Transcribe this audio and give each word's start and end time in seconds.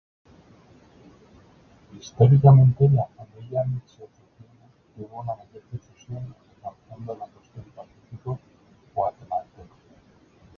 Históricamente, 1.95 2.89
la 2.89 3.05
familia 3.05 3.63
mixe-zoqueana 3.65 4.65
tuvo 4.95 5.19
una 5.21 5.35
mayor 5.35 5.61
difusión, 5.71 6.35
alcanzando 6.63 7.15
la 7.19 7.27
costa 7.27 7.61
del 7.61 7.65
Pacífico 7.71 8.39
guatemalteco. 8.95 9.75